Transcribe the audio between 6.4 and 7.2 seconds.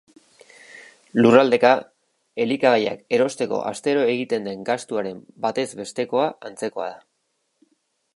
antzekoa da.